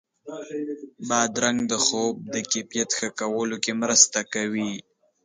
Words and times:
بادرنګ 1.07 1.59
د 1.71 1.73
خوب 1.85 2.15
د 2.33 2.35
کیفیت 2.51 2.89
ښه 2.97 3.09
کولو 3.19 3.57
کې 3.63 3.73
مرسته 3.81 4.19
کوي. 4.33 4.73